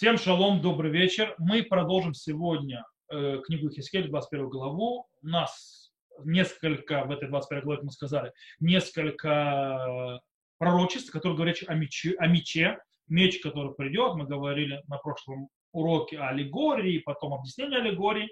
[0.00, 1.34] Всем шалом, добрый вечер.
[1.36, 5.06] Мы продолжим сегодня э, книгу Хискель, 21 главу.
[5.20, 5.92] У нас
[6.24, 10.18] несколько, в этой 21 главе, как мы сказали, несколько
[10.56, 12.78] пророчеств, которые говорят о мече, о мече,
[13.08, 14.14] меч, который придет.
[14.14, 18.30] Мы говорили на прошлом уроке о аллегории, потом объяснение аллегории.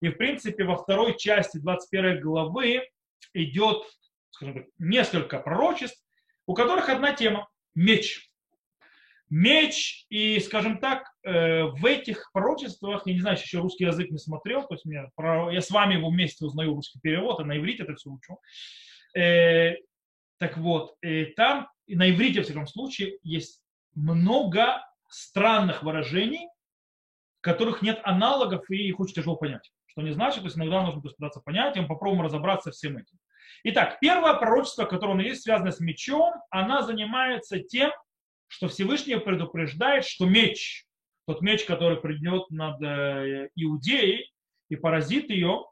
[0.00, 2.84] И, в принципе, во второй части 21 главы
[3.34, 3.82] идет,
[4.30, 6.00] скажем так, несколько пророчеств,
[6.46, 8.27] у которых одна тема– меч
[9.30, 14.18] меч, и, скажем так, э, в этих пророчествах, я не знаю, еще русский язык не
[14.18, 15.10] смотрел, то есть мне,
[15.52, 18.38] я с вами его вместе узнаю русский перевод, а на иврите это все учу.
[19.16, 19.74] Э,
[20.38, 23.62] так вот, э, там, на иврите, в всяком случае, есть
[23.94, 26.48] много странных выражений,
[27.40, 29.70] которых нет аналогов, и их очень тяжело понять.
[29.86, 33.18] Что не значит, то есть иногда нужно пытаться понять, и мы попробуем разобраться всем этим.
[33.64, 37.90] Итак, первое пророчество, которое у нас есть, связано с мечом, она занимается тем,
[38.48, 40.86] что Всевышний предупреждает, что меч,
[41.26, 44.32] тот меч, который придет над э, Иудеей
[44.68, 45.66] и поразит ее,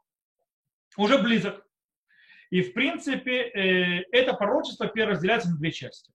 [0.95, 1.65] уже близок.
[2.49, 6.11] И в принципе э, это пророчество разделяется на две части.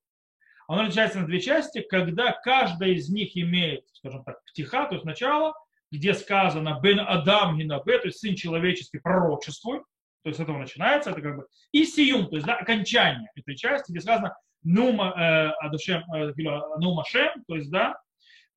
[0.68, 5.04] Оно разделяется на две части, когда каждая из них имеет, скажем так, птиха, то есть
[5.04, 5.54] начало,
[5.90, 9.82] где сказано «бен Адам гинабе», то есть сын человеческий пророчествует,
[10.22, 13.56] то есть с этого начинается, это как бы и сиюм, то есть да, окончание этой
[13.56, 16.32] части, где сказано Нума э, Адашем, э,
[16.78, 17.96] Нума Шем, то есть, да,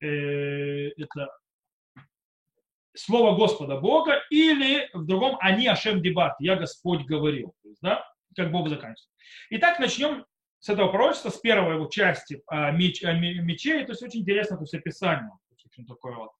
[0.00, 1.28] э, это
[2.94, 8.04] слово Господа Бога, или в другом они Ашем Дебат, я Господь говорил, то есть, да,
[8.36, 9.08] как Бог заканчивается.
[9.50, 10.24] Итак, начнем
[10.60, 14.56] с этого пророчества, с первой его части о, меч, о мече, то есть очень интересно,
[14.56, 15.30] то есть описание,
[15.86, 16.30] такое вот.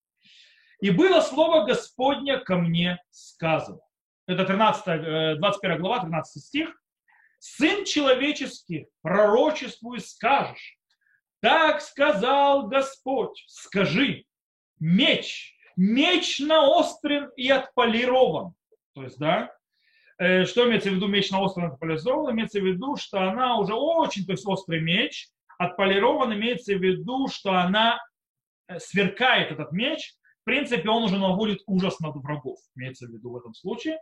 [0.81, 3.81] И было слово Господня ко мне сказано.
[4.27, 6.83] Это 13, 21 глава, 13 стих.
[7.39, 10.79] Сын человеческий, пророчествуй скажешь.
[11.41, 14.25] Так сказал Господь, скажи,
[14.81, 18.55] меч, меч наострен и отполирован.
[18.95, 19.55] То есть, да,
[20.19, 22.33] э, что имеется в виду меч наострен и отполирован?
[22.33, 25.29] Имеется в виду, что она уже очень, то есть острый меч,
[25.59, 28.01] отполирован имеется в виду, что она
[28.67, 33.31] э, сверкает этот меч, в принципе, он уже наводит ужас над врагов, имеется в виду
[33.31, 33.99] в этом случае.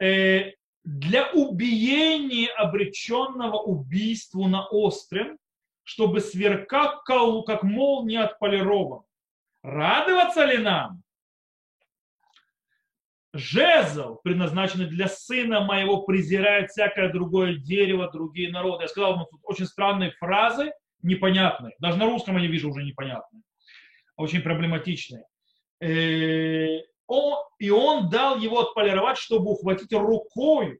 [0.00, 0.52] Э,
[0.82, 5.38] для убиения обреченного убийству на острым,
[5.84, 7.02] чтобы сверкал
[7.44, 9.02] как молния отполирован.
[9.62, 11.02] Радоваться ли нам?
[13.32, 18.84] Жезл, предназначенный для сына моего, презирает всякое другое дерево, другие народы.
[18.84, 20.72] Я сказал, ну, тут очень странные фразы,
[21.02, 21.74] непонятные.
[21.78, 23.42] Даже на русском я вижу уже непонятные.
[24.16, 25.24] Очень проблематичные.
[27.12, 30.78] Он, и он дал его отполировать, чтобы ухватить рукой.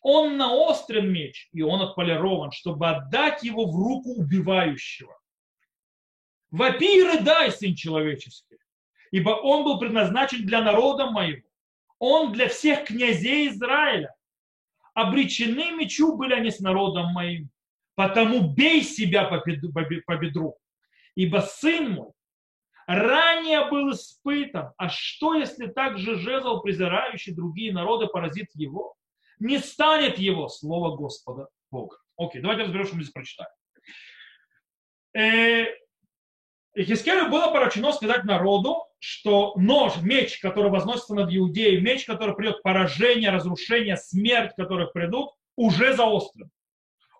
[0.00, 5.18] Он наострен меч, и он отполирован, чтобы отдать его в руку убивающего.
[6.52, 8.58] Вопи и рыдай, сын человеческий,
[9.10, 11.48] ибо он был предназначен для народа моего.
[11.98, 14.14] Он для всех князей Израиля.
[14.94, 17.50] Обречены мечу были они с народом моим.
[17.96, 20.56] Потому бей себя по бедру.
[21.16, 22.12] Ибо сын мой
[22.94, 24.72] ранее был испытан.
[24.76, 28.94] А что, если также жезл, презирающий другие народы, поразит его?
[29.38, 31.96] Не станет его слово Господа Бога.
[32.16, 33.50] Окей, давайте разберем, что мы здесь прочитаем.
[35.14, 35.66] Э,
[37.28, 43.30] было поручено сказать народу, что нож, меч, который возносится над Иудеей, меч, который придет поражение,
[43.30, 46.50] разрушение, смерть, которые придут, уже заострен.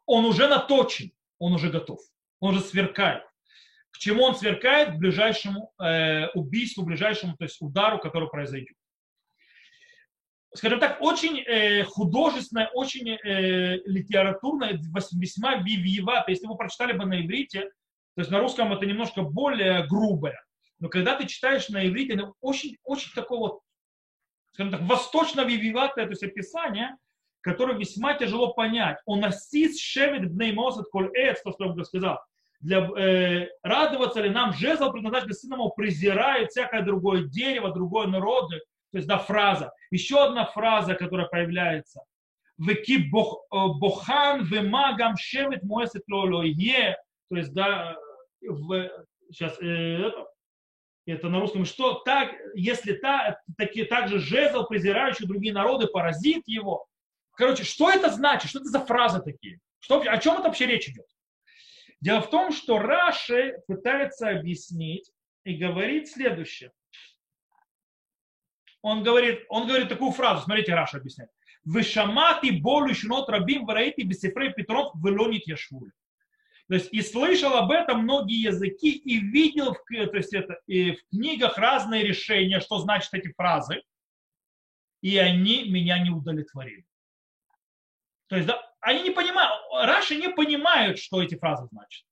[0.06, 2.00] Он уже наточен, он уже готов,
[2.41, 3.25] он уже сверкает.
[3.92, 4.94] К чему он сверкает?
[4.94, 8.75] К ближайшему э, убийству, ближайшему то есть удару, который произойдет.
[10.54, 14.78] Скажем так, очень э, художественная, очень э, литературная,
[15.12, 16.31] весьма вивиевато.
[16.31, 17.70] Если вы прочитали бы на иврите,
[18.14, 20.42] то есть на русском это немножко более грубое.
[20.78, 23.60] Но когда ты читаешь на иврите, это очень, очень такое вот,
[24.52, 26.97] скажем так, восточно-вививатое, то есть описание,
[27.41, 28.98] которое весьма тяжело понять.
[29.06, 32.19] Он асис шевет бнеймосет коль эц, то, что я сказал
[32.62, 38.61] для, э, радоваться ли нам жезл предназначен для сына презирает всякое другое дерево, другое народы.
[38.93, 39.73] То есть, да, фраза.
[39.91, 42.03] Еще одна фраза, которая появляется.
[42.59, 46.97] Веки э, бохан вемагам шевет моесет лолое.
[47.29, 47.97] То есть, да,
[48.41, 48.91] в,
[49.31, 50.12] сейчас, э,
[51.06, 56.87] это, на русском, что так, если та, таки, также жезл, презирающий другие народы, поразит его.
[57.32, 58.50] Короче, что это значит?
[58.50, 59.58] Что это за фразы такие?
[59.81, 61.06] Что, о чем это вообще речь идет?
[62.02, 65.12] Дело в том, что Раши пытается объяснить
[65.44, 66.72] и говорит следующее.
[68.82, 71.31] Он говорит, он говорит такую фразу, смотрите, Раша объясняет.
[71.64, 75.93] Вышамати болю шнот рабим вараити бисифрей петров велонит яшвуль.
[76.66, 80.96] То есть и слышал об этом многие языки и видел в, то есть это, и
[80.96, 83.81] в книгах разные решения, что значат эти фразы,
[85.02, 86.84] и они меня не удовлетворили.
[88.26, 92.05] То есть да, они не понимают, Раши не понимают, что эти фразы значат.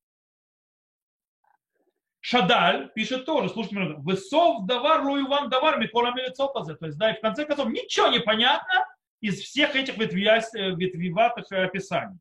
[2.20, 7.44] Шадаль пишет тоже, слушайте, высов давар, луиван давар, микола То есть, да, и в конце
[7.44, 8.86] концов ничего не понятно
[9.20, 12.18] из всех этих ветвиватых описаний.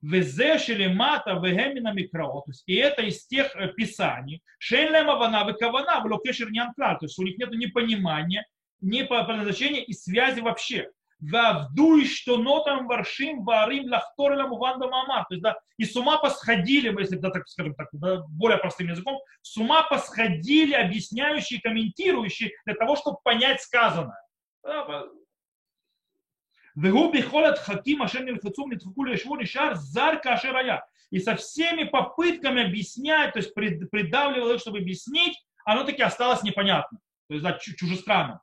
[0.00, 2.40] Везе шелемата вегемина микрао.
[2.42, 4.42] То есть, и это из тех э, писаний.
[4.58, 8.46] Шейлема вана векавана влокешер То есть у них нет ни понимания,
[8.80, 10.90] ни по предназначению и связи вообще.
[11.20, 15.26] Вавдуй, что нотам варшим варим лахторелам уванда мама.
[15.28, 18.88] То есть, да, и с ума посходили, если да, так скажем так, да, более простым
[18.88, 24.20] языком, с ума посходили объясняющие, комментирующие для того, чтобы понять сказанное.
[31.10, 36.98] И со всеми попытками объяснять, то есть придавливал их, чтобы объяснить, оно таки осталось непонятно.
[37.28, 38.40] То есть да, чужестранно.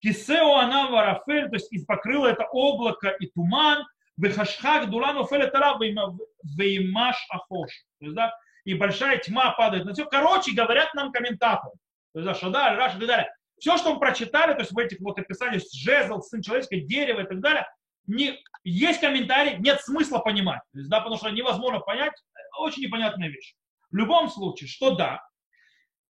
[0.00, 3.84] Кисео она варафель, то есть покрыло это облако и туман,
[4.16, 7.70] Вехашхак дулан офеле тара веймаш ахош.
[7.98, 10.04] То есть, да, и большая тьма падает на все.
[10.04, 11.72] Короче, говорят нам комментаторы.
[12.12, 13.34] То есть, да, Шадаль, Раш и так далее.
[13.58, 17.26] Все, что мы прочитали, то есть в этих вот описаниях, жезл, сын человеческое, дерево и
[17.26, 17.66] так далее,
[18.06, 20.60] не, есть комментарий, нет смысла понимать.
[20.72, 22.12] То есть, да, потому что невозможно понять,
[22.58, 23.54] очень непонятная вещь.
[23.90, 25.22] В любом случае, что да,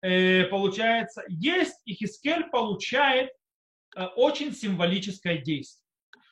[0.02, 3.32] э, получается, есть, и Хискель получает э,
[4.06, 5.84] очень символическое действие.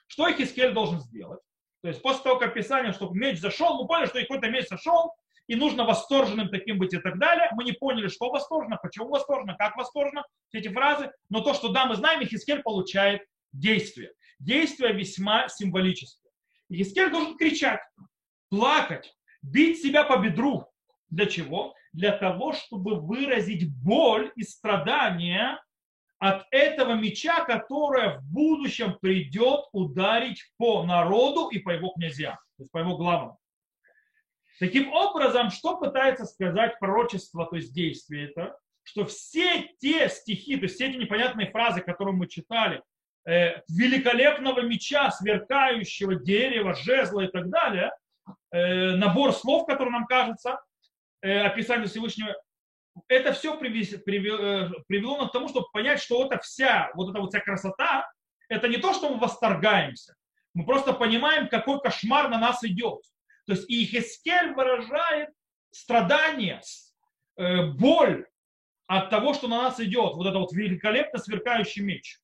[0.07, 1.41] Что Хискель должен сделать?
[1.83, 5.13] То есть после того, как описание, что меч зашел, мы поняли, что какой-то меч зашел,
[5.47, 7.49] и нужно восторженным таким быть и так далее.
[7.53, 11.13] Мы не поняли, что восторженно, почему восторженно, как восторженно, все эти фразы.
[11.29, 13.23] Но то, что да, мы знаем, Хискель получает
[13.53, 14.13] действие.
[14.39, 16.33] Действие весьма символическое.
[16.73, 17.81] Хискель должен кричать,
[18.49, 20.69] плакать, бить себя по бедру.
[21.11, 21.75] Для чего?
[21.93, 25.63] Для того, чтобы выразить боль и страдания
[26.19, 32.63] от этого меча, которое в будущем придет ударить по народу и по его князьям, то
[32.63, 33.37] есть по его главам.
[34.59, 40.63] Таким образом, что пытается сказать пророчество, то есть действие это, что все те стихи, то
[40.63, 42.83] есть все эти непонятные фразы, которые мы читали,
[43.27, 47.91] э, великолепного меча, сверкающего дерева, жезла и так далее,
[48.53, 50.61] э, набор слов, который нам кажется,
[51.21, 52.35] э, описание Всевышнего,
[53.09, 57.31] это все э, привело нас к тому, чтобы понять, что это вся, вот эта вот
[57.31, 58.11] вся красота,
[58.49, 60.15] это не то, что мы восторгаемся,
[60.55, 63.01] мы просто понимаем, какой кошмар на нас идет.
[63.47, 63.85] То есть и
[64.55, 65.31] выражает
[65.71, 66.61] страдание,
[67.37, 68.27] э, боль
[68.87, 72.19] от того, что на нас идет, вот это вот великолепно сверкающий меч,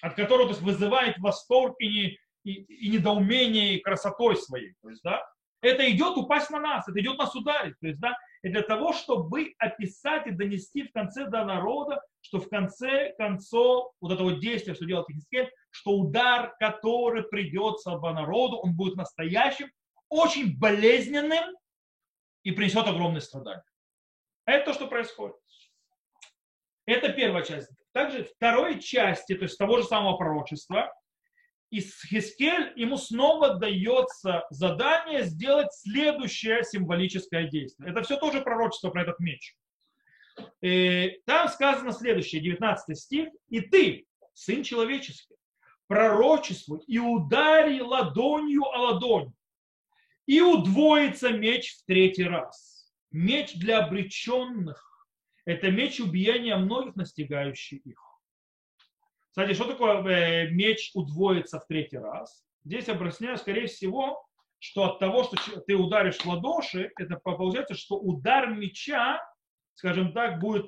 [0.00, 4.74] от которого то есть, вызывает восторг и, не, и, и недоумение и красотой своей.
[4.82, 5.22] То есть, да,
[5.60, 7.78] это идет упасть на нас, это идет нас ударить.
[7.80, 12.40] То есть, да, и для того, чтобы описать и донести в конце до народа, что
[12.40, 18.58] в конце концов вот этого действия, что делает Хискель, что удар, который придется по народу,
[18.58, 19.70] он будет настоящим,
[20.08, 21.56] очень болезненным
[22.44, 23.64] и принесет огромные страдания.
[24.46, 25.36] Это то, что происходит.
[26.86, 27.68] Это первая часть.
[27.92, 30.90] Также второй части, то есть того же самого пророчества,
[31.70, 37.90] из Хискель ему снова дается задание сделать следующее символическое действие.
[37.90, 39.54] Это все тоже пророчество про этот меч.
[40.62, 43.28] И там сказано следующее, 19 стих.
[43.48, 45.34] «И ты, сын человеческий,
[45.88, 49.32] пророчествуй и удари ладонью о ладонь,
[50.26, 52.92] и удвоится меч в третий раз.
[53.10, 55.08] Меч для обреченных–
[55.46, 58.07] это меч убиения многих, настигающих их.
[59.30, 62.44] Кстати, что такое э, меч удвоится в третий раз?
[62.64, 64.24] Здесь объясняю, скорее всего,
[64.58, 69.20] что от того, что ты ударишь в ладоши, это получается, что удар меча,
[69.74, 70.66] скажем так, будет,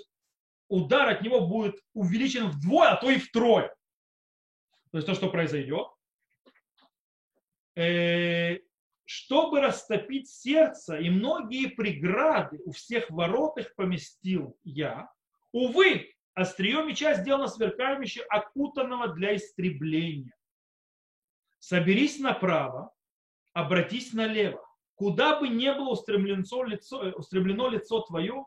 [0.68, 3.74] удар от него будет увеличен вдвое, а то и втрое.
[4.92, 5.88] То есть то, что произойдет.
[7.76, 8.58] Э,
[9.04, 15.10] чтобы растопить сердце, и многие преграды у всех ворот их поместил я.
[15.50, 20.35] Увы, острие меча сделано сверкающим, окутанного для истребления.
[21.59, 22.92] Соберись направо,
[23.52, 24.64] обратись налево.
[24.94, 28.44] Куда бы ни было устремлено лицо, э, устремлено лицо твое,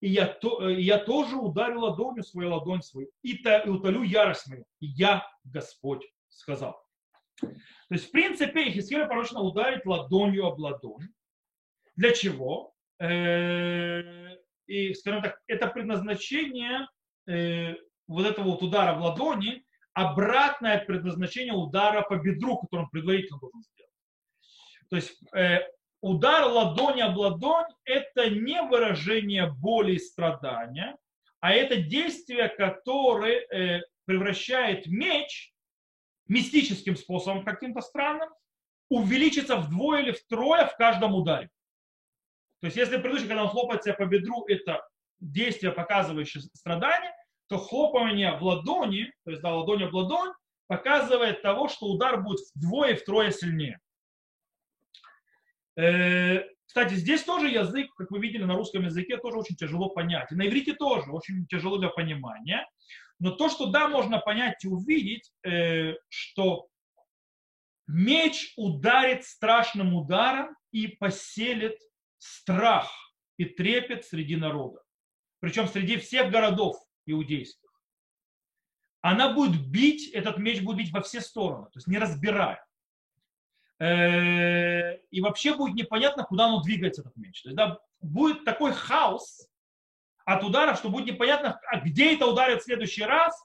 [0.00, 4.02] и я, то, э, я тоже ударю ладонью свою ладонь свою, и, та, и утолю
[4.02, 4.64] ярость мою.
[4.80, 6.78] И я Господь сказал.
[7.40, 7.48] То
[7.88, 11.08] есть, в принципе, Ихискеля порочно ударить ладонью об ладонь.
[11.96, 12.74] Для чего?
[12.98, 14.36] Э,
[14.66, 16.86] и, скажем так, это предназначение
[17.26, 17.74] э,
[18.06, 23.62] вот этого вот удара в ладони, обратное предназначение удара по бедру, который он предварительно должен
[23.62, 23.92] сделать.
[24.90, 25.60] То есть э,
[26.00, 30.96] удар ладони об ладонь– это не выражение боли и страдания,
[31.40, 35.52] а это действие, которое э, превращает меч
[36.26, 38.30] мистическим способом каким-то странным,
[38.88, 41.50] увеличится вдвое или втрое в каждом ударе.
[42.60, 44.86] То есть если предыдущий, когда он хлопает себя по бедру, это
[45.24, 47.12] действие, показывающее страдание,
[47.48, 50.32] то хлопание в ладони, то есть да, ладонь об ладонь,
[50.66, 53.78] показывает того, что удар будет вдвое втрое сильнее.
[55.76, 60.32] Э, кстати, здесь тоже язык, как вы видели, на русском языке тоже очень тяжело понять.
[60.32, 62.66] И на иврите тоже очень тяжело для понимания.
[63.18, 66.68] Но то, что да, можно понять и увидеть, э, что
[67.86, 71.78] меч ударит страшным ударом и поселит
[72.18, 72.90] страх
[73.36, 74.83] и трепет среди народа.
[75.44, 76.74] Причем среди всех городов
[77.04, 77.68] иудейских.
[79.02, 82.64] Она будет бить, этот меч будет бить во все стороны, то есть не разбирая.
[83.78, 87.42] Э, и вообще будет непонятно, куда оно двигается, этот меч.
[87.42, 89.46] То есть, да, будет такой хаос
[90.24, 93.38] от ударов, что будет непонятно, а где это ударит в следующий раз,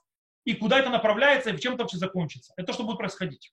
[0.46, 2.54] и куда это направляется, и в чем это вообще закончится.
[2.56, 3.52] Это то, что будет происходить.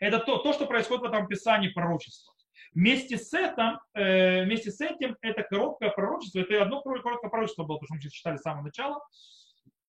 [0.00, 2.34] Это то, то что происходит в этом описании пророчества.
[2.72, 7.78] Вместе с, этим, э, вместе с этим это короткое пророчество, это одно короткое пророчество было,
[7.78, 9.00] потому что мы читали с самого начала,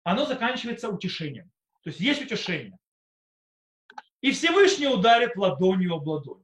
[0.03, 1.51] оно заканчивается утешением.
[1.83, 2.77] То есть есть утешение.
[4.21, 6.43] И Всевышний ударит ладонью об ладонь.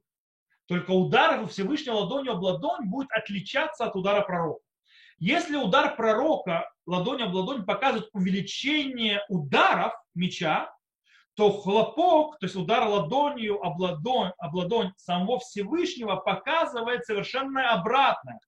[0.66, 4.62] Только удар Всевышнего ладонью об ладонь будет отличаться от удара пророка.
[5.18, 10.72] Если удар пророка ладонь об ладонь показывает увеличение ударов меча,
[11.38, 18.40] то хлопок, то есть удар ладонью об ладонь, об ладонь самого Всевышнего показывает совершенно обратное.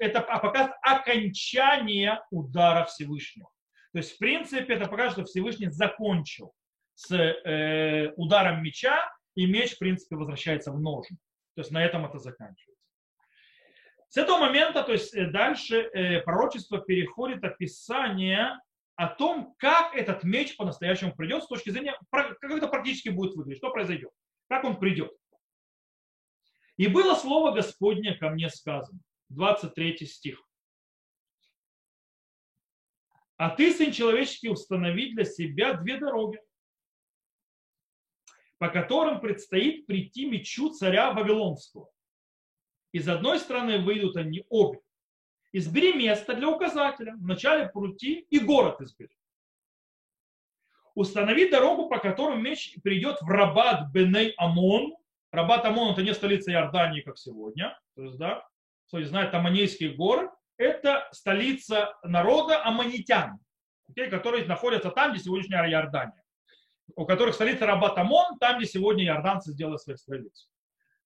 [0.00, 3.48] Это показывает окончание удара Всевышнего.
[3.92, 6.52] То есть, в принципе, это показывает, что Всевышний закончил
[6.96, 11.18] с э, ударом меча, и меч, в принципе, возвращается в ножны.
[11.54, 12.82] То есть на этом это заканчивается.
[14.08, 18.58] С этого момента, то есть э, дальше э, пророчество переходит описание
[18.96, 23.58] о том, как этот меч по-настоящему придет с точки зрения, как это практически будет выглядеть,
[23.58, 24.10] что произойдет,
[24.48, 25.12] как он придет.
[26.76, 28.98] И было слово Господне ко мне сказано,
[29.30, 30.42] 23 стих.
[33.36, 36.40] А ты, сын человеческий, установи для себя две дороги,
[38.58, 41.90] по которым предстоит прийти мечу царя Вавилонского.
[42.92, 44.80] Из одной стороны выйдут они обе,
[45.52, 49.14] избери место для указателя, в начале пути и город избери.
[50.94, 54.94] Установи дорогу, по которой меч придет в Рабат Беней Амон.
[55.30, 57.78] Рабат Амон это не столица Иордании, как сегодня.
[57.94, 58.46] То есть, да,
[58.88, 63.38] кто знает Аманейские горы, это столица народа аммонитян,
[63.90, 66.22] okay, которые находятся там, где сегодняшняя Иордания.
[66.94, 70.48] У которых столица Рабат Амон, там, где сегодня иорданцы сделали свою столицу.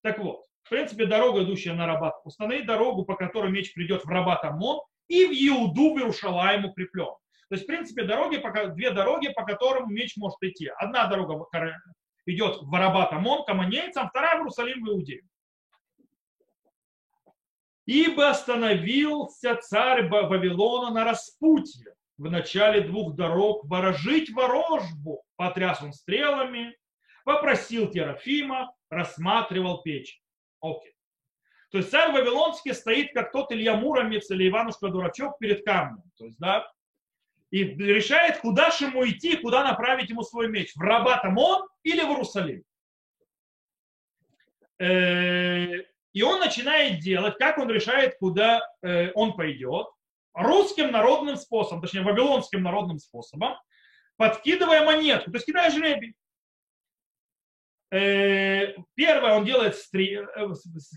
[0.01, 2.15] Так вот, в принципе, дорога, идущая на Рабат.
[2.25, 7.15] Установи дорогу, по которой меч придет в Рабат Амон и в Иуду, в Иерушалаем укреплен.
[7.49, 8.43] То есть, в принципе, дороги,
[8.75, 10.69] две дороги, по которым меч может идти.
[10.77, 11.45] Одна дорога
[12.25, 15.23] идет в Рабат Амон, к аманейцам, вторая в Иерусалим, в Иудею.
[17.85, 25.23] Ибо остановился царь Вавилона на распутье в начале двух дорог ворожить ворожбу.
[25.37, 26.75] Потряс он стрелами,
[27.23, 30.21] попросил Терафима, рассматривал печь.
[30.61, 30.93] Окей.
[31.71, 36.03] То есть царь Вавилонский стоит, как тот Илья Муромец или Иванушка Дурачок перед камнем.
[36.17, 36.71] То есть, да,
[37.51, 40.73] и решает, куда же ему идти, куда направить ему свой меч.
[40.75, 42.63] В Рабат Амон или в Иерусалим.
[44.79, 45.83] Э,
[46.13, 49.87] и он начинает делать, как он решает, куда э, он пойдет.
[50.33, 53.55] Русским народным способом, точнее, вавилонским народным способом,
[54.17, 56.15] подкидывая монетку, то есть кидая жребий.
[57.89, 60.53] Э, первое, он делает стрел, э,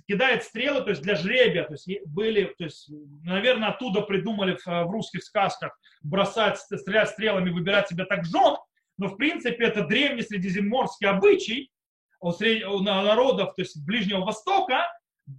[0.08, 2.90] кидает стрелы, то есть для жребия, то есть были, то есть,
[3.22, 8.56] наверное, оттуда придумали в, русских сказках бросать, стрелять стрелами, выбирать себе так жен,
[8.98, 11.70] но в принципе это древний средиземноморский обычай
[12.18, 12.66] у, сред...
[12.66, 14.88] у народов, то есть Ближнего Востока,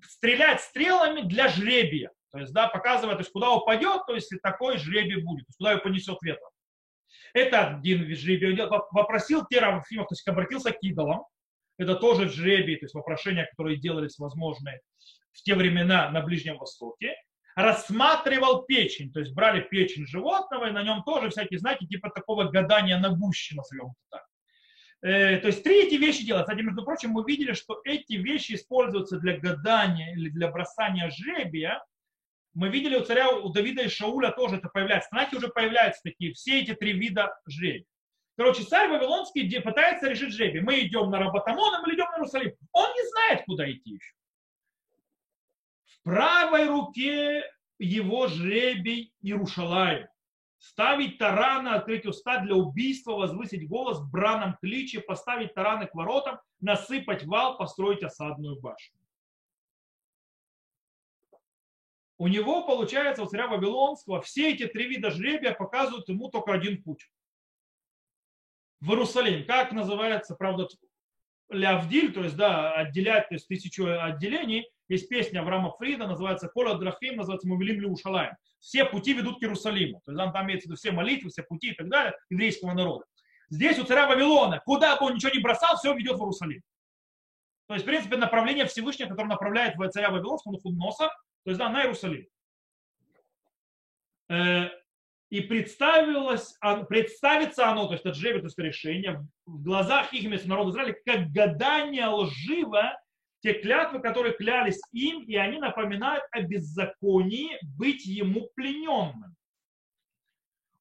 [0.08, 4.78] стрелять стрелами для жребия, то есть, да, показывая, то есть, куда упадет, то есть, такой
[4.78, 6.50] жребий будет, то есть, куда его понесет ветром.
[7.34, 8.68] Это один вид жребия.
[8.68, 11.24] Попросил Терафимов, то есть обратился к идолам,
[11.82, 14.80] это тоже жребий, то есть вопрошения, которые делались возможны
[15.34, 17.16] в те времена на Ближнем Востоке.
[17.56, 22.46] Рассматривал печень, то есть брали печень животного, и на нем тоже всякие знаки, типа такого
[22.46, 24.22] гадания на гуще, назовем это так.
[25.02, 26.48] Э, то есть три эти вещи делают.
[26.48, 31.84] Кстати, между прочим, мы видели, что эти вещи используются для гадания или для бросания жребия.
[32.54, 35.10] Мы видели у царя, у Давида и Шауля тоже это появляется.
[35.12, 37.86] Знаки уже появляются такие, все эти три вида жребия.
[38.42, 40.62] Короче, царь Вавилонский пытается решить жребий.
[40.62, 42.52] Мы идем на Рабатамон, а мы идем на Иерусалим.
[42.72, 44.14] Он не знает, куда идти еще.
[45.86, 47.44] в правой руке
[47.78, 50.08] его жребий Иерушалаем.
[50.58, 56.40] Ставить тараны, открыть уста для убийства, возвысить голос в браном кличе, поставить тараны к воротам,
[56.62, 58.98] насыпать вал, построить осадную башню.
[62.18, 66.82] У него, получается, у царя Вавилонского все эти три вида жребия показывают ему только один
[66.82, 67.08] путь.
[68.82, 69.46] В Иерусалим.
[69.46, 70.68] Как называется, правда,
[71.50, 76.78] Лявдиль, то есть, да, отделять, то есть тысячу отделений, есть песня Авраама Фрида, называется Кола
[76.78, 78.36] Драхим, называется Мувелим Леушалаем.
[78.60, 80.02] Все пути ведут к Иерусалиму.
[80.04, 83.06] То есть там, там имеется все молитвы, все пути и так далее еврейского народа.
[83.50, 86.62] Здесь у царя Вавилона, куда бы он ничего не бросал, все ведет в Иерусалим.
[87.68, 91.84] То есть, в принципе, направление Всевышнего, которое направляет царя Вавилонского, Худноса, то есть да, на
[91.84, 92.28] Иерусалим.
[95.32, 96.58] И представилось,
[96.90, 100.96] представится оно, то есть это жребий, то есть решение, в глазах их вместо народа Израиля,
[101.06, 103.00] как гадание лживо
[103.40, 109.34] те клятвы, которые клялись им, и они напоминают о беззаконии быть ему плененным.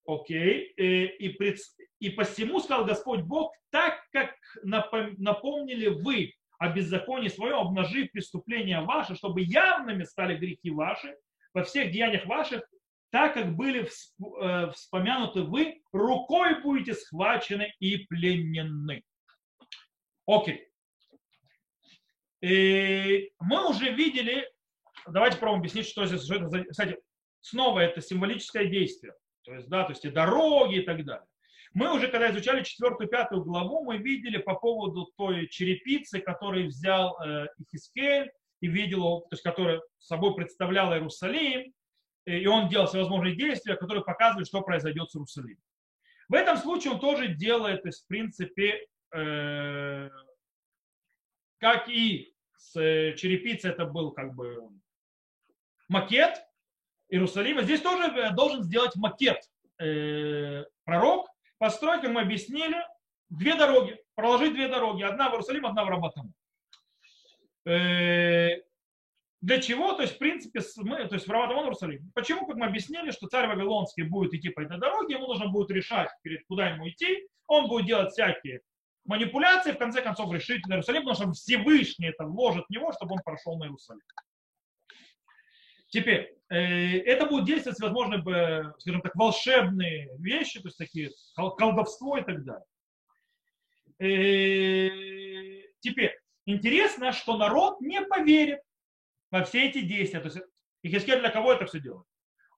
[0.04, 0.75] Окей.
[0.76, 1.59] Э, и, пред...
[2.00, 9.14] и посему сказал Господь Бог, так как напомнили вы о беззаконии своем, обнажив преступления ваши,
[9.14, 11.14] чтобы явными стали грехи ваши,
[11.54, 12.62] во всех деяниях ваших,
[13.11, 19.02] так как были э, вспомянуты вы, рукой будете схвачены и пленены.
[20.26, 20.69] Окей.
[22.40, 24.49] И мы уже видели,
[25.07, 26.99] давайте попробуем объяснить, что здесь, что это за, кстати,
[27.40, 29.12] снова это символическое действие,
[29.43, 31.26] то есть, да, то есть и дороги и так далее.
[31.73, 37.17] Мы уже, когда изучали четвертую, пятую главу, мы видели по поводу той черепицы, которую взял
[37.23, 41.73] э, Ихискель и видел, то есть, которая собой представляла Иерусалим,
[42.27, 45.62] и он делал всевозможные действия, которые показывают, что произойдет с Иерусалимом.
[46.29, 50.11] В этом случае он тоже делает, то есть, в принципе, э,
[51.59, 54.69] как и с э, черепицей это был как бы
[55.89, 56.41] макет
[57.09, 57.62] Иерусалима.
[57.62, 59.39] Здесь тоже э, должен сделать макет
[59.79, 62.77] э, пророк, построить, как мы объяснили,
[63.28, 65.02] две дороги, проложить две дороги.
[65.02, 66.33] Одна в Иерусалим, одна в Рабатаму.
[67.67, 68.63] Э,
[69.41, 69.95] для чего?
[69.95, 72.11] То есть, в принципе, мы, то есть в Раватамон Иерусалим.
[72.15, 75.71] Почему, как мы объяснили, что царь Вавилонский будет идти по этой дороге, ему нужно будет
[75.71, 78.61] решать, перед куда ему идти, он будет делать всякие
[79.05, 83.21] манипуляции, в конце концов решить Иерусалим, потому что Всевышний это вложит в него, чтобы он
[83.25, 84.03] прошел на Иерусалим.
[85.89, 92.23] Теперь, э, это будет действовать всевозможные, скажем так, волшебные вещи, то есть такие колдовство и
[92.23, 92.65] так далее.
[93.99, 98.61] Э, теперь, интересно, что народ не поверит
[99.30, 100.21] во все эти действия.
[100.21, 100.38] То есть
[100.82, 102.06] Ихискель для кого это все делает?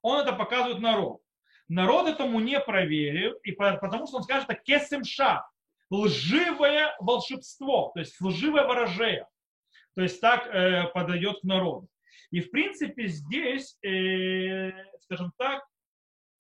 [0.03, 1.21] Он это показывает народ.
[1.69, 5.47] Народ этому не проверил, и потому что он скажет, это кесемша,
[5.91, 9.27] лживое волшебство, то есть лживое ворожее.
[9.95, 11.89] То есть так э, подойдет к народу.
[12.31, 15.63] И в принципе здесь, э, скажем так,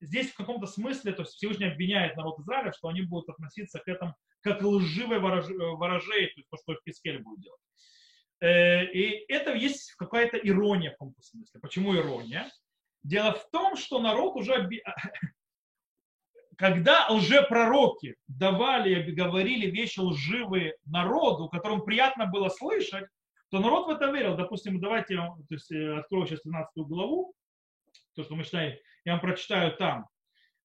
[0.01, 3.89] здесь в каком-то смысле, то есть Всевышний обвиняет народ Израиля, что они будут относиться к
[3.89, 7.61] этому как лживое ворожее, то есть то, что Хискель будет делать.
[8.43, 11.61] Э, и это есть какая-то ирония в каком-то смысле.
[11.61, 12.51] Почему ирония?
[13.05, 14.69] Дело в том, что народ уже
[16.59, 23.07] когда лжепророки давали, говорили вещи лживые народу, которым приятно было слышать,
[23.51, 24.37] то народ в это верил.
[24.37, 27.35] Допустим, давайте я то есть, э, открою сейчас 13 главу,
[28.17, 30.07] то, что мы читаем, я вам прочитаю там.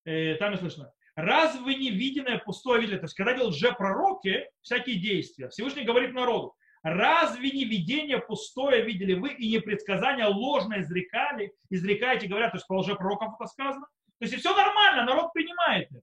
[0.03, 0.91] Э, там я слышно.
[1.15, 2.97] Разве не виденное пустое видели?
[2.97, 9.13] То есть, когда делают лжепророки, всякие действия, Всевышний говорит народу, разве не видение пустое видели
[9.13, 13.85] вы и не предсказания ложно изрекали, изрекаете, говорят, то есть по лжепророкам это сказано?
[14.19, 16.01] То есть все нормально, народ принимает это.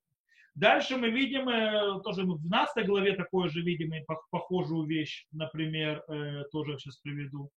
[0.55, 3.93] Дальше мы видим, э, тоже в 12 главе такое же видим,
[4.31, 7.51] похожую вещь, например, э, тоже сейчас приведу.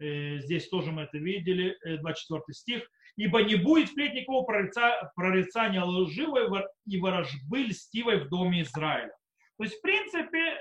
[0.00, 2.90] Э, здесь тоже мы это видели, 24 стих.
[3.16, 6.48] «Ибо не будет впредь никакого прорицания, прорицания лживой
[6.86, 9.12] и ворожбы льстивой в доме Израиля».
[9.58, 10.56] То есть, в принципе,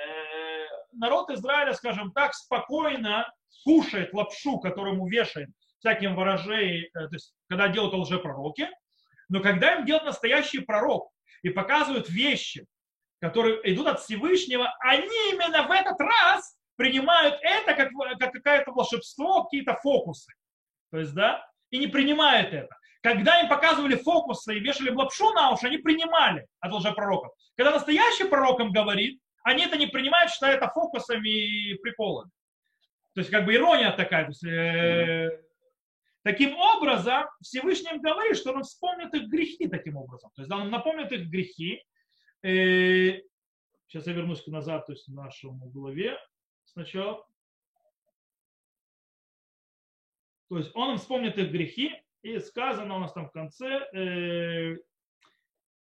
[0.94, 3.32] народ Израиля, скажем так, спокойно
[3.64, 5.50] кушает лапшу, которому вешает
[5.80, 8.70] всяким ворожей, то есть, когда делают лжепророки,
[9.30, 11.10] но когда им делают настоящий пророк
[11.42, 12.66] и показывают вещи,
[13.20, 19.44] которые идут от Всевышнего, они именно в этот раз принимают это как, как какое-то волшебство,
[19.44, 20.32] какие-то фокусы.
[20.92, 22.76] То есть, да, и не принимают это.
[23.02, 27.32] Когда им показывали фокусы и вешали лапшу на уши, они принимали от лжепророков.
[27.56, 32.32] Когда настоящий пророк им говорит, они это не принимают, считая это фокусами и приколами.
[33.14, 34.26] То есть как бы ирония такая.
[34.26, 35.42] То есть, э,
[36.24, 40.30] Таким образом, Всевышний говорит, что он вспомнит их грехи таким образом.
[40.36, 41.84] То есть он напомнит их грехи.
[42.44, 43.20] Э,
[43.88, 46.20] сейчас я вернусь назад, то есть в нашему главе
[46.66, 47.26] сначала.
[50.50, 54.78] То есть он им вспомнит их грехи, и сказано у нас там в конце, э,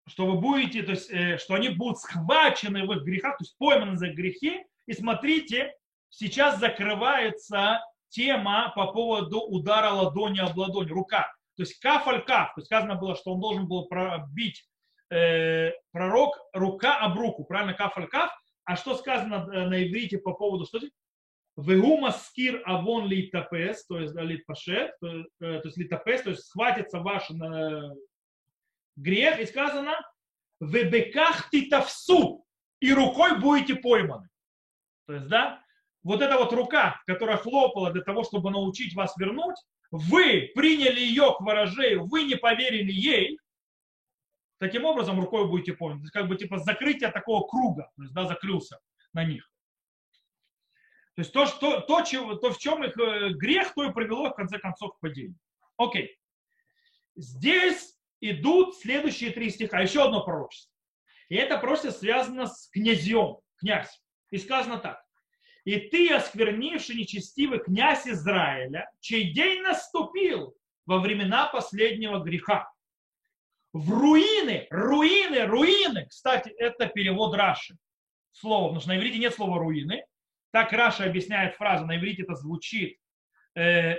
[0.08, 3.58] что вы будете, то есть, э, что они будут схвачены в их грехах, то есть
[3.58, 4.64] пойманы за грехи.
[4.88, 5.74] И смотрите,
[6.10, 11.32] сейчас закрывается тема по поводу удара ладони об ладонь, рука.
[11.56, 14.68] То есть каф аль каф, то есть сказано было, что он должен был пробить
[15.10, 18.32] э, пророк рука об руку, правильно, каф аль каф.
[18.66, 20.80] А что сказано э, на иврите по поводу, что
[21.58, 27.00] Вегума скир авон литапес, то есть литпашет, то, э, то есть литапес, то есть схватится
[27.00, 27.96] ваш э,
[28.96, 29.94] грех, и сказано,
[30.60, 32.46] вебеках титавсу,
[32.80, 34.30] и рукой будете пойманы.
[35.08, 35.64] То есть, да,
[36.04, 39.56] вот эта вот рука, которая хлопала для того, чтобы научить вас вернуть,
[39.92, 43.38] вы приняли ее к ворожею, вы не поверили ей,
[44.60, 46.02] таким образом рукой будете пойманы.
[46.02, 48.80] То есть, как бы типа закрытие такого круга, то есть, да, закрылся
[49.14, 49.52] на них.
[51.16, 54.30] То есть то, что, то, чего, то в чем их э, грех, то и привело
[54.30, 55.38] в конце концов к падению.
[55.78, 56.18] Окей.
[57.16, 60.72] Здесь идут следующие три стиха, еще одно пророчество.
[61.30, 64.02] И это пророчество связано с князем, князь.
[64.30, 65.04] И сказано так.
[65.66, 70.56] И ты, осквернивший нечестивый князь Израиля, чей день наступил
[70.86, 72.72] во времена последнего греха.
[73.74, 76.08] В руины, руины, руины.
[76.08, 77.76] Кстати, это перевод Раши.
[78.32, 80.04] Слово, потому что на иврите нет слова руины.
[80.52, 82.98] Так Раша объясняет фразу, на иврите это звучит
[83.56, 83.96] э,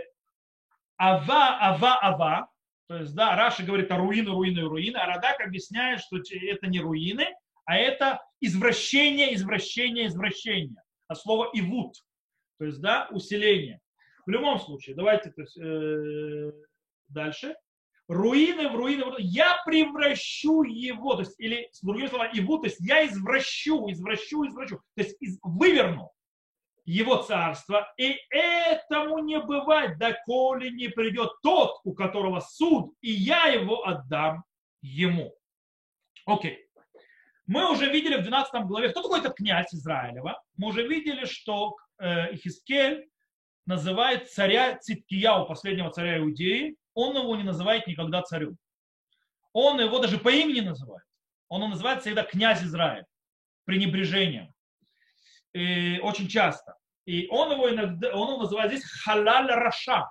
[0.98, 2.51] עוה, עוה, עוה.
[2.92, 6.78] То есть, да, Раша говорит о руины, руины, руины, а Радак объясняет, что это не
[6.78, 7.26] руины,
[7.64, 10.76] а это извращение, извращение, извращение.
[11.08, 11.94] А слово עיוות.
[12.58, 13.80] То есть, да, усиление.
[14.26, 16.52] В любом случае, давайте то есть, э,
[17.08, 17.56] дальше.
[18.08, 19.26] Руины в руины, в руины.
[19.26, 24.76] Я превращу его, то есть, или, с словами, ивут, то есть я извращу, извращу, извращу.
[24.96, 26.12] То есть из, выверну
[26.84, 33.46] его царство, и этому не бывать, доколе не придет тот, у которого суд, и я
[33.46, 34.44] его отдам
[34.80, 35.34] ему.
[36.26, 36.66] Окей.
[37.46, 40.42] Мы уже видели в 12 главе, кто такой этот князь Израилева.
[40.56, 43.08] Мы уже видели, что э, Ихискель
[43.66, 46.76] называет царя Циткияу, последнего царя Иудеи.
[46.94, 48.56] Он его не называет никогда царем.
[49.52, 51.04] Он его даже по имени называет.
[51.48, 53.04] Он его называет всегда князь Израиль
[53.64, 54.51] пренебрежением
[55.52, 56.76] и очень часто.
[57.04, 60.10] И он его иногда, он его называет здесь халаль раша.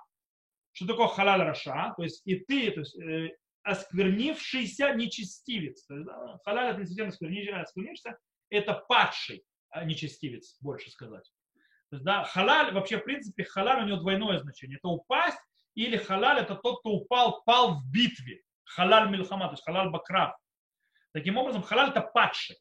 [0.72, 1.94] Что такое халаль раша?
[1.96, 3.30] То есть и ты, то есть, э,
[3.62, 5.84] осквернившийся нечестивец.
[5.86, 8.18] То есть, да, халаль это не совсем осквернившийся,
[8.50, 11.24] это падший а нечестивец, больше сказать.
[11.90, 14.78] То есть, да, халаль, вообще, в принципе, халаль у него двойное значение.
[14.78, 15.38] Это упасть,
[15.74, 18.42] или халаль это тот, кто упал, пал в битве.
[18.64, 20.36] Халаль милхама, то есть халаль бакрав.
[21.12, 22.56] Таким образом, халаль это падший.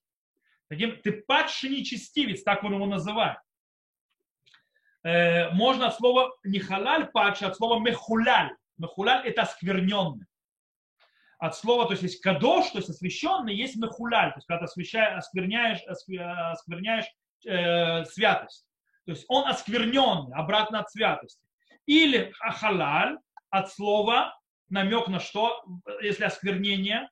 [0.71, 3.39] Таким, ты падший нечестивец, так он его называет.
[5.03, 8.55] Э, можно от слова не халаль падший, от слова мехуляль.
[8.77, 10.25] Мехуляль это оскверненный.
[11.39, 14.71] От слова, то есть есть кадош, то есть освященный, есть мехуляль, то есть когда ты
[15.17, 17.07] оскверняешь, оскверняешь
[17.45, 18.65] э, святость.
[19.03, 21.45] То есть он оскверненный, обратно от святости.
[21.85, 23.17] Или халаль
[23.49, 25.65] от слова намек на что,
[26.01, 27.09] если осквернение,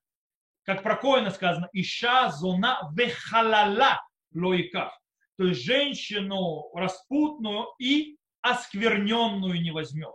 [0.70, 4.00] как про Коина сказано, иша зона вехалала
[4.36, 4.96] лоиках.
[5.36, 10.14] То есть женщину распутную и оскверненную не возьмет.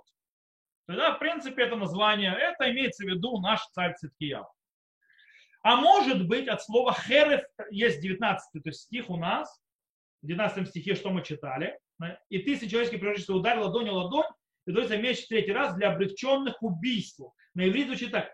[0.87, 4.47] Тогда, в принципе, это название, это имеется в виду наш царь Циткияв.
[5.64, 9.61] А может быть, от слова херев, есть 19 то есть стих у нас,
[10.23, 11.77] в 19 стихе, что мы читали,
[12.29, 14.31] и тысячи человеческих пророчества ударил ладонь ладонь,
[14.69, 17.21] и дается меч в третий раз для облегченных убийств.
[17.55, 18.33] На иврите звучит так,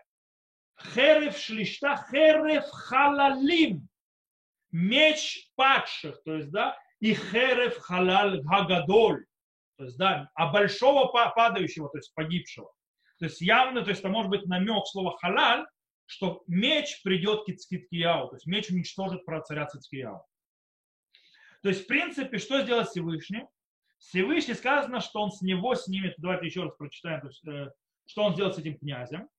[0.93, 3.87] Херев шлишта, херев халалим.
[4.71, 9.25] Меч падших, то есть, да, и херев халал гагадоль.
[9.77, 12.71] То есть, да, а большого падающего, то есть погибшего.
[13.19, 15.65] То есть явно, то есть это может быть намек слова халаль,
[16.05, 20.25] что меч придет к Цкиткияу, то есть меч уничтожит про царя Цкияу.
[21.61, 23.45] То есть, в принципе, что сделать Всевышний?
[23.99, 27.71] Всевышний сказано, что он с него снимет, давайте еще раз прочитаем, то есть, э,
[28.07, 29.29] что он сделает с этим князем.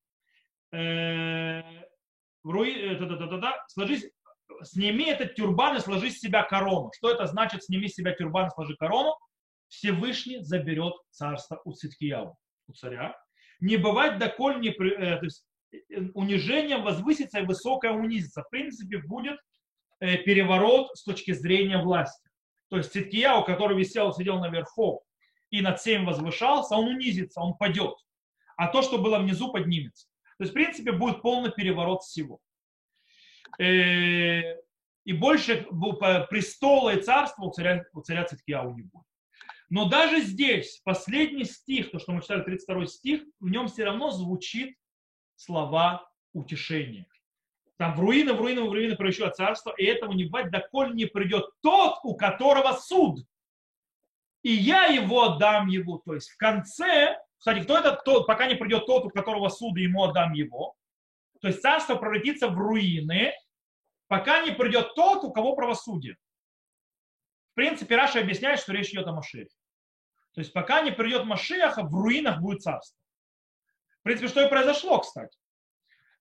[0.73, 1.61] Э,
[2.43, 2.97] э,
[3.67, 4.09] сложись,
[4.63, 6.91] сними этот тюрбан и сложи с себя корону.
[6.97, 9.15] Что это значит, сними с себя тюрбан и сложи корону?
[9.67, 12.35] Всевышний заберет царство у Циткияу,
[12.67, 13.15] у царя.
[13.59, 15.45] Не бывать доколь не, э, то есть,
[16.13, 18.43] унижением возвысится и высокое унизится.
[18.43, 19.39] В принципе, будет
[19.99, 22.29] переворот с точки зрения власти.
[22.69, 25.03] То есть Циткияу, который висел, сидел наверху
[25.49, 27.95] и над всем возвышался, он унизится, он падет.
[28.57, 30.07] А то, что было внизу, поднимется.
[30.37, 32.39] То есть, в принципе, будет полный переворот всего.
[33.59, 34.57] Э,
[35.05, 35.67] и больше
[36.29, 39.05] престола и царства у царя, у царя Циткияу не будет.
[39.69, 44.11] Но даже здесь, последний стих, то, что мы читали, 32 стих, в нем все равно
[44.11, 44.77] звучит
[45.35, 47.07] слова утешения.
[47.77, 51.05] Там в руины, в руины, в руины превращу царство, и этому не бывать, доколе не
[51.05, 53.25] придет тот, у которого суд.
[54.43, 55.97] И я его отдам его.
[56.05, 59.77] То есть в конце, кстати, кто это тот, пока не придет тот, у которого суд,
[59.77, 60.77] ему отдам его.
[61.41, 63.33] То есть царство превратится в руины,
[64.07, 66.15] пока не придет тот, у кого правосудие.
[67.51, 69.53] В принципе, Раша объясняет, что речь идет о Машехе.
[70.33, 72.97] То есть пока не придет Машеха, в руинах будет царство.
[73.99, 75.37] В принципе, что и произошло, кстати.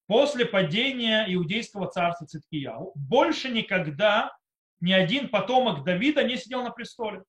[0.08, 4.36] После падения иудейского царства Циткияу больше никогда
[4.80, 7.22] ни один потомок Давида не сидел на престоле.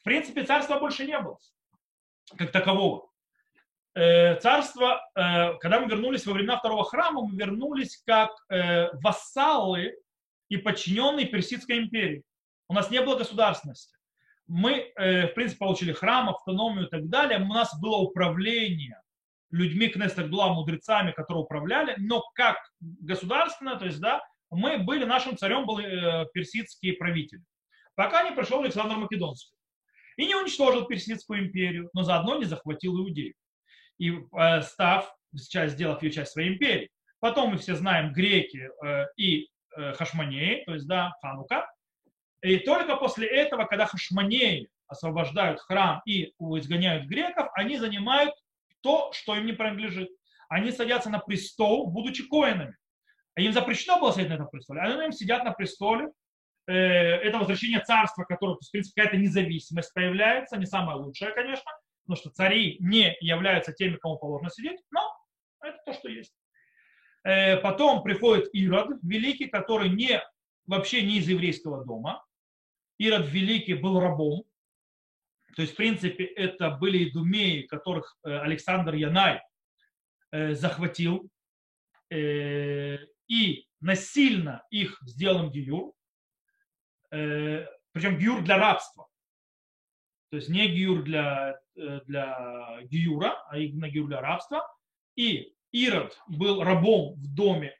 [0.00, 1.38] В принципе, царства больше не было,
[2.36, 3.08] как такового.
[3.98, 9.96] Э, царство, э, когда мы вернулись во времена второго храма, мы вернулись как э, вассалы
[10.48, 12.22] и подчиненные Персидской империи.
[12.68, 13.96] У нас не было государственности.
[14.46, 17.38] Мы, в принципе, получили храм, автономию и так далее.
[17.38, 18.98] У нас было управление
[19.50, 25.66] людьми Кнестагдула, мудрецами, которые управляли, но как государственно, то есть, да, мы были, нашим царем
[25.66, 25.76] был
[26.32, 27.42] персидский правитель.
[27.94, 29.54] Пока не пришел Александр Македонский.
[30.16, 33.34] И не уничтожил Персидскую империю, но заодно не захватил Иудею
[33.98, 36.90] и э, став, сейчас сделав ее часть своей империи.
[37.20, 41.70] Потом мы все знаем греки э, и э, хашманеи, то есть, да, Ханука.
[42.42, 48.32] И только после этого, когда хашманеи освобождают храм и изгоняют греков, они занимают
[48.80, 50.08] то, что им не принадлежит.
[50.48, 52.76] Они садятся на престол, будучи коинами.
[53.36, 56.10] Им запрещено было сидеть на этом престоле, а они сидят на престоле.
[56.66, 61.70] Это возвращение царства, которое, в принципе, какая-то независимость появляется, не самая лучшая, конечно,
[62.08, 65.14] потому что цари не являются теми, кому положено сидеть, но
[65.60, 66.32] это то, что есть.
[67.22, 70.22] Э, потом приходит Ирод Великий, который не,
[70.66, 72.24] вообще не из еврейского дома.
[72.96, 74.44] Ирод Великий был рабом.
[75.54, 79.42] То есть, в принципе, это были идумеи, которых э, Александр Янай
[80.32, 81.30] э, захватил
[82.10, 85.92] и насильно их сделал гиюр.
[87.10, 89.07] Причем гиюр для рабства.
[90.30, 94.68] То есть не гиюр для Э, для Гиюра, а именно Гиюр для рабства.
[95.14, 97.76] И Ирод был рабом в доме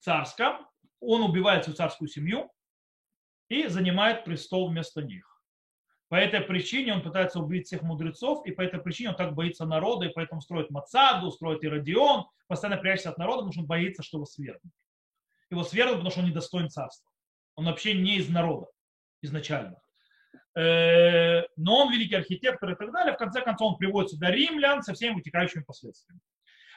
[0.00, 0.66] царском,
[1.00, 2.50] он убивает свою царскую семью
[3.48, 5.24] и занимает престол вместо них.
[6.08, 9.64] По этой причине он пытается убить всех мудрецов, и по этой причине он так боится
[9.64, 14.02] народа, и поэтому строит Мацаду, строит Иродион, постоянно прячется от народа, потому что он боится,
[14.02, 14.72] что его свергнут.
[15.50, 17.10] Его свергнут, потому что он недостоин царства.
[17.54, 18.66] Он вообще не из народа
[19.22, 19.80] изначально.
[20.56, 23.14] Э, но он великий архитектор и так далее.
[23.14, 26.20] В конце концов, он приводит сюда римлян со всеми вытекающими последствиями.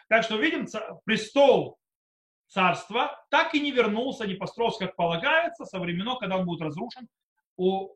[0.09, 0.67] Так что видим,
[1.05, 1.77] престол
[2.47, 7.07] царства так и не вернулся, не построился, как полагается, со времен, когда он будет разрушен,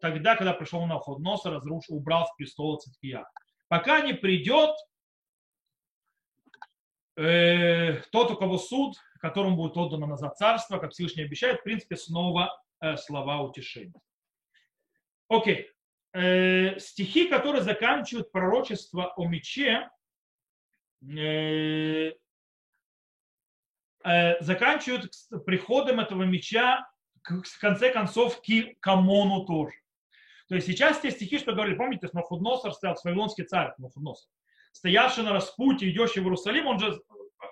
[0.01, 3.27] тогда, когда пришел на Ходноса, разрушил, убрал с престола Циткия.
[3.67, 4.75] Пока не придет
[7.17, 11.95] э, тот, у кого суд, которому будет отдано назад царство, как Всевышний обещает, в принципе,
[11.95, 13.99] снова э, слова утешения.
[15.27, 15.69] Окей.
[16.13, 19.89] Э, стихи, которые заканчивают пророчество о мече,
[21.01, 22.11] э,
[24.03, 25.11] э, заканчивают
[25.45, 26.87] приходом этого меча
[27.21, 28.45] в конце концов к
[28.79, 29.73] Камону тоже.
[30.47, 34.29] То есть сейчас те стихи, что говорили, помните, Навуходоносор стоял, Вавилонский царь Навуходоносор,
[34.71, 37.01] стоявший на распутье, идущий в Иерусалим, он же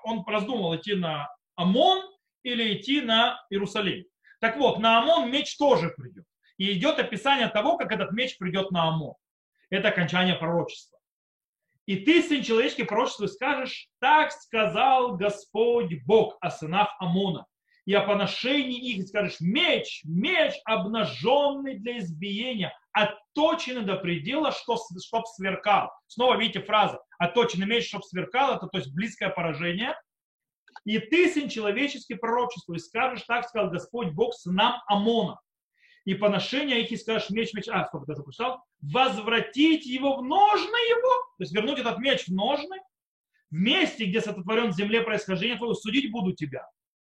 [0.04, 2.04] он раздумал, идти на Амон
[2.44, 4.06] или идти на Иерусалим.
[4.40, 6.26] Так вот, на Амон меч тоже придет.
[6.58, 9.16] И идет описание того, как этот меч придет на Амон.
[9.70, 11.00] Это окончание пророчества.
[11.86, 17.46] И ты, сын человеческий, пророчествуй, скажешь, так сказал Господь Бог о сынах Амона.
[17.86, 25.28] И о поношении их скажешь, меч, меч, обнаженный для избиения, отточенный до предела, что, чтоб
[25.28, 25.92] сверкал.
[26.08, 29.96] Снова видите фраза, отточенный меч, чтоб сверкал, это то есть близкое поражение.
[30.86, 35.39] И ты, сын человеческий, пророчествуй, скажешь, так сказал Господь Бог сынам Амона
[36.06, 40.76] и поношение их, и скажешь меч, меч, а, сколько ты записал, возвратить его в ножны
[40.89, 42.78] его, то есть вернуть этот меч в ножны,
[43.50, 46.68] в месте, где сотворен в земле происхождение твоего, судить буду тебя,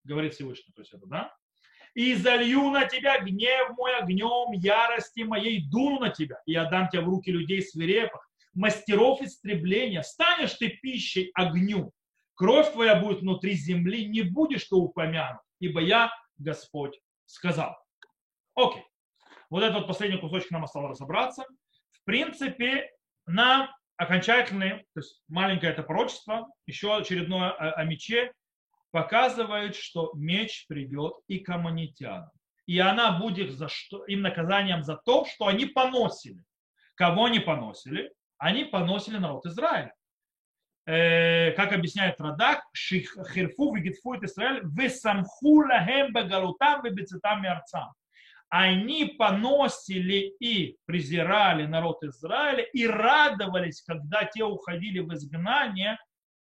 [0.04, 1.34] говорит Всевышний, то есть это, да,
[1.93, 7.04] и залью на тебя гнев мой огнем ярости моей, дуну на тебя, и отдам тебя
[7.04, 11.91] в руки людей свирепых, мастеров истребления, станешь ты пищей огню,
[12.36, 17.83] кровь твоя будет внутри земли, не будешь ты упомянут, ибо я Господь сказал.
[18.56, 18.86] Окей.
[19.50, 21.46] Вот этот вот последний кусочек нам осталось разобраться.
[21.92, 22.92] В принципе,
[23.26, 28.34] нам окончательное, то есть маленькое это пророчество, еще очередное о, о мече,
[28.92, 32.30] показывает, что меч придет и к аммонитянам.
[32.66, 36.44] И она будет за что, им наказанием за то, что они поносили.
[36.96, 38.13] Кого они поносили?
[38.38, 39.94] Они поносили народ Израиля.
[40.86, 47.94] Э, как объясняет Радак, хирфу вегетфу Израиль, вы самху лахем багалутам вебецитам мерцам.
[48.56, 55.98] Они поносили и презирали народ Израиля и радовались, когда те уходили в изгнание,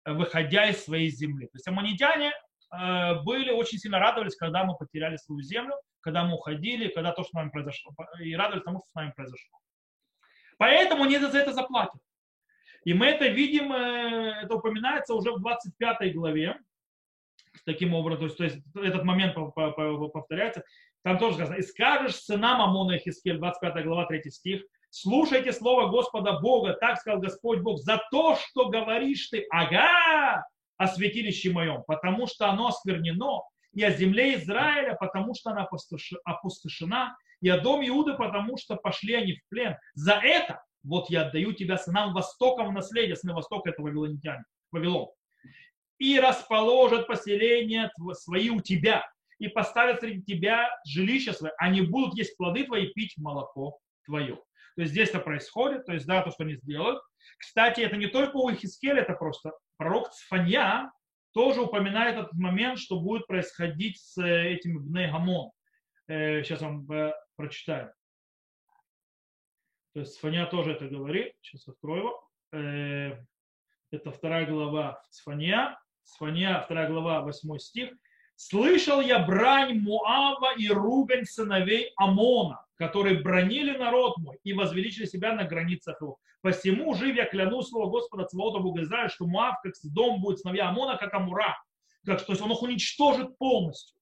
[0.05, 1.47] выходя из своей земли.
[1.47, 6.35] То есть аммонитяне э, были очень сильно радовались, когда мы потеряли свою землю, когда мы
[6.35, 9.59] уходили, когда то, что с нами произошло, и радовались тому, что с нами произошло.
[10.59, 12.03] Поэтому они за это заплатят.
[12.85, 16.59] И мы это видим, э, это упоминается уже в 25 главе,
[17.65, 20.65] таким образом, то есть, то есть этот момент повторяется.
[21.03, 25.89] Там тоже сказано, и скажешь сынам Амона и Хискель, 25 глава, 3 стих, слушайте слово
[25.89, 30.45] Господа Бога, так сказал Господь Бог, за то, что говоришь ты, ага,
[30.77, 33.43] о святилище моем, потому что оно осквернено,
[33.75, 35.69] и о земле Израиля, потому что она
[36.25, 39.77] опустошена, и о дом Иуды, потому что пошли они в плен.
[39.95, 45.09] За это вот я отдаю тебя сынам Востока в наследие, сыны Востока это вавилонитяне, Вавилон.
[46.05, 52.37] И расположат поселения свои у тебя, и поставят среди тебя жилище свое, они будут есть
[52.37, 54.35] плоды твои, пить молоко твое.
[54.77, 57.03] То есть здесь это происходит, то есть да, то, что они сделают.
[57.39, 60.93] Кстати, это не только у Ихискеля, это просто пророк Цфанья
[61.33, 65.53] тоже упоминает этот момент, что будет происходить с этим Бней Гамон.
[66.07, 67.95] Сейчас вам э, прочитаю.
[69.95, 71.33] То есть Сфания тоже это говорит.
[71.41, 72.29] Сейчас открою его.
[72.53, 73.25] Э,
[73.91, 75.79] это вторая глава Сфания.
[76.05, 77.91] Сфания, вторая глава, восьмой стих.
[78.37, 85.33] «Слышал я брань Муава и ругань сыновей Амона, которые бронили народ мой и возвеличили себя
[85.33, 86.19] на границах его.
[86.41, 90.69] Посему жив я клянусь слово Господа Цваота Бога Израиля, что Муав, как дом будет сыновья
[90.69, 91.57] Амона, как Амура.
[92.05, 93.99] Как, то есть он их уничтожит полностью.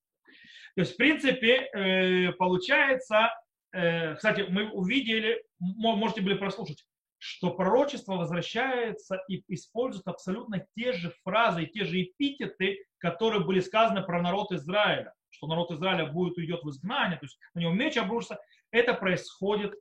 [0.74, 3.30] То есть, в принципе, э, получается,
[3.72, 6.84] Э, кстати, мы увидели, можете были прослушать,
[7.24, 13.60] что пророчество возвращается и использует абсолютно те же фразы и те же эпитеты, которые были
[13.60, 17.72] сказаны про народ Израиля, что народ Израиля будет уйдет в изгнание, то есть на него
[17.74, 18.40] меч обрушится.
[18.72, 19.72] Это происходит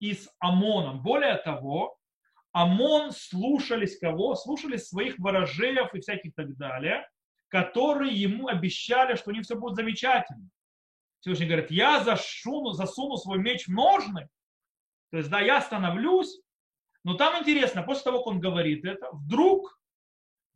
[0.00, 1.02] и с Амоном.
[1.02, 1.96] Более того,
[2.52, 4.34] Амон слушались кого?
[4.34, 7.08] Слушались своих ворожеев и всяких так далее,
[7.48, 10.46] которые ему обещали, что у них все будет замечательно.
[11.20, 14.28] Всевышний говорит, я засуну, засуну свой меч в ножны,
[15.10, 16.38] то есть, да, я остановлюсь,
[17.06, 19.80] но там интересно, после того, как он говорит это, вдруг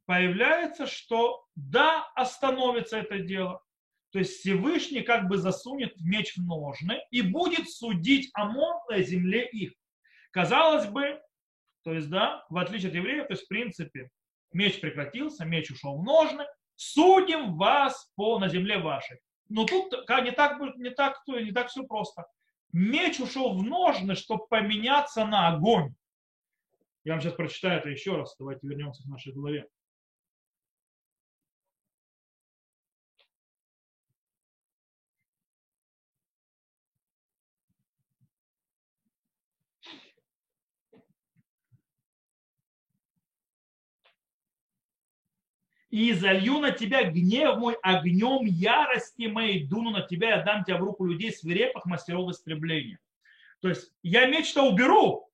[0.05, 3.63] появляется, что да, остановится это дело.
[4.11, 9.47] То есть Всевышний как бы засунет меч в ножны и будет судить ОМОН на земле
[9.47, 9.75] их.
[10.33, 11.21] Казалось бы,
[11.85, 14.11] то есть, да, в отличие от евреев, то есть, в принципе,
[14.53, 19.21] меч прекратился, меч ушел в ножны, судим вас по, на земле вашей.
[19.49, 22.27] Но тут не так, не так, не так все просто.
[22.73, 25.95] Меч ушел в ножны, чтобы поменяться на огонь.
[27.05, 28.37] Я вам сейчас прочитаю это еще раз.
[28.39, 29.67] Давайте вернемся к нашей главе.
[45.91, 50.79] и залью на тебя гнев мой огнем ярости моей, дуну на тебя и отдам тебя
[50.79, 53.01] в руку людей свирепых мастеров истребления.
[53.61, 55.30] То есть я меч-то уберу,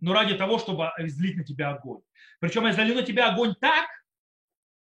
[0.00, 2.00] но ради того, чтобы излить на тебя огонь.
[2.40, 3.86] Причем я залью на тебя огонь так,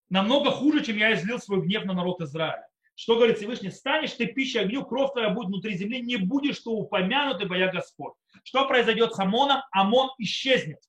[0.09, 2.67] намного хуже, чем я излил свой гнев на народ Израиля.
[2.95, 3.71] Что говорит Всевышний?
[3.71, 7.71] Станешь ты пищей огню, кровь твоя будет внутри земли, не будешь ты упомянут, ибо я
[7.71, 8.13] Господь.
[8.43, 9.61] Что произойдет с Амоном?
[9.71, 10.79] Амон исчезнет.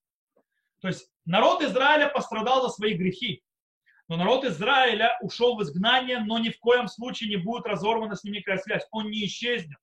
[0.80, 3.42] То есть народ Израиля пострадал за свои грехи
[4.12, 8.24] но народ Израиля ушел в изгнание, но ни в коем случае не будет разорвана с
[8.24, 8.86] ним никакая связь.
[8.90, 9.78] Он не исчезнет.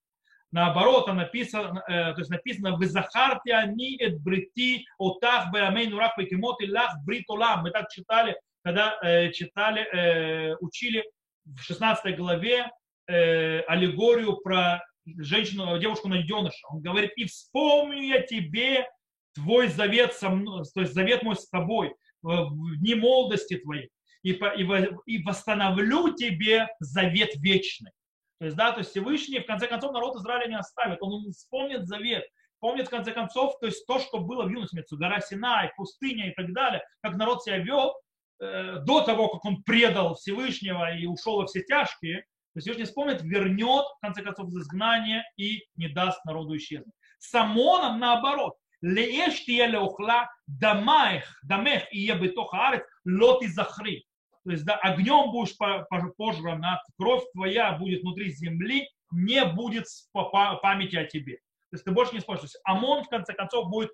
[0.52, 6.16] Наоборот, там написано, э, то есть написано в Захарте они эт брити отах беамейну рах
[6.16, 7.62] пекимот и лах бритолам.
[7.64, 11.04] Мы так читали, когда э, читали, э, учили
[11.46, 12.70] в 16 главе
[13.08, 16.68] э, аллегорию про женщину, девушку найденыша.
[16.70, 18.88] Он говорит, и вспомню я тебе
[19.34, 23.90] твой завет со мной, то есть завет мой с тобой в дни молодости твоей
[24.24, 27.92] и, и, и восстановлю тебе завет вечный.
[28.40, 31.02] То есть, да, то есть Всевышний, в конце концов, народ Израиля не оставит.
[31.02, 32.24] Он вспомнит завет,
[32.60, 36.34] помнит, в конце концов, то есть то, что было в юности, гора Синай, пустыня и
[36.34, 37.94] так далее, как народ себя вел
[38.40, 42.24] э, до того, как он предал Всевышнего и ушел во все тяжкие,
[42.54, 46.96] то Всевышний вспомнит, вернет, в конце концов, из изгнания и не даст народу исчезнуть.
[47.20, 48.56] С Амоном наоборот.
[48.82, 54.06] Леэш тия леухла дамаех, дамех и ебетоха арец, лоти захри
[54.46, 61.06] то есть да, огнем будешь пожрана, кровь твоя будет внутри земли, не будет памяти о
[61.06, 61.38] тебе.
[61.72, 63.92] То есть ты больше не есть ОМОН, в конце концов, будет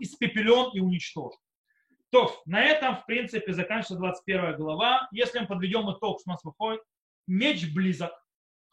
[0.00, 1.38] испепелен и уничтожен.
[2.10, 5.08] То, на этом, в принципе, заканчивается 21 глава.
[5.12, 6.80] Если мы подведем итог, что у нас выходит,
[7.26, 8.12] меч близок,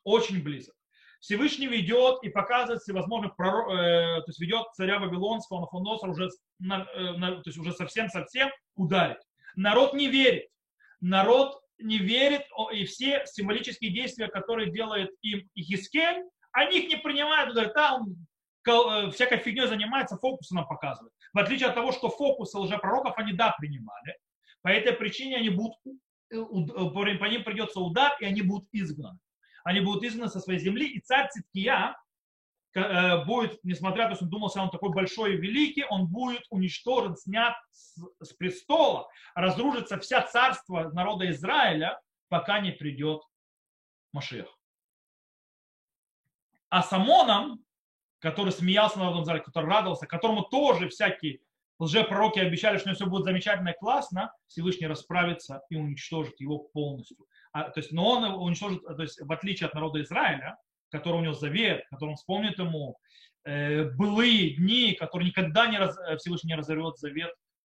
[0.03, 0.75] очень близок.
[1.19, 6.29] Всевышний ведет и показывает всевозможных пророк, э, то есть ведет царя Вавилонского, Нафоносора уже,
[6.59, 9.17] на, э, на, то есть уже совсем-совсем ударить.
[9.55, 10.47] Народ не верит.
[11.05, 12.41] Народ не верит,
[12.73, 18.15] и все символические действия, которые делает им Ихискель, они их не принимают, говорят, да, он
[18.67, 21.13] э, всякой фигней занимается, фокусы нам показывает.
[21.31, 24.17] В отличие от того, что фокусы лжепророков они, да, принимали.
[24.63, 25.75] По этой причине они будут,
[26.31, 29.19] э, э, по ним придется удар, и они будут изгнаны.
[29.63, 31.95] Они будут изгнаны со своей земли, и царь Циткия
[32.75, 36.43] будет, несмотря на то, что он думал, что он такой большой и великий, он будет
[36.49, 43.21] уничтожен, снят с, престола, разрушится вся царство народа Израиля, пока не придет
[44.11, 44.47] Машех.
[46.69, 47.63] А с Амоном,
[48.19, 51.39] который смеялся на народном зале, который радовался, которому тоже всякие
[51.79, 57.17] лжепророки обещали, что все будет замечательно и классно, Всевышний расправится и уничтожит его полностью.
[57.53, 60.57] А, то есть, но он уничтожит, то есть, в отличие от народа Израиля,
[60.95, 62.97] который у него завет, который он вспомнит ему,
[63.45, 67.31] э, былые дни, которые никогда не раз, Всевышний не разорвет завет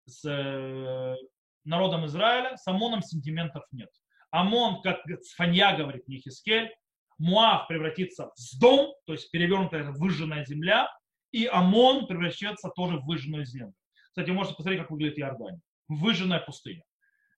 [0.06, 1.16] с э,
[1.64, 3.90] народом Израиля, с Амоном сентиментов нет.
[4.30, 5.00] Амон, как
[5.36, 6.70] Фанья говорит, Нехискель,
[7.18, 10.88] Муав превратится в дом, то есть перевернутая выжженная земля,
[11.32, 13.74] и Амон превращается тоже в выжженную землю.
[14.08, 15.60] Кстати, можете посмотреть, как выглядит Иордания.
[15.88, 16.82] Выжженная пустыня.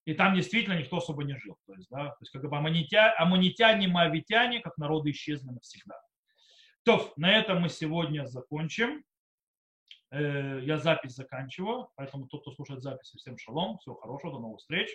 [0.09, 1.59] И там действительно никто особо не жил.
[1.67, 6.01] То есть, да, то есть как бы аммонитя, аммонитяне, моавитяне, как народы исчезли навсегда.
[6.83, 9.05] То, на этом мы сегодня закончим.
[10.11, 14.61] Э, я запись заканчиваю, поэтому тот, кто слушает запись, всем шалом, всего хорошего, до новых
[14.61, 14.89] встреч.